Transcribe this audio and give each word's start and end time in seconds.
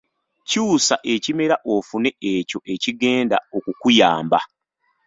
Kyusa 0.49 0.95
ekimera 1.13 1.55
ofune 1.73 2.09
ekyo 2.33 2.59
ekigenda 2.73 3.37
okukuyamba. 3.57 4.39